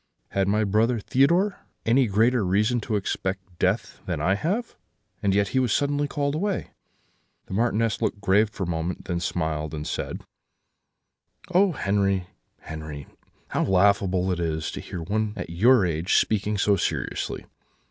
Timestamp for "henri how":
12.63-13.63